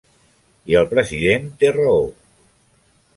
[0.71, 2.01] I el President té raó.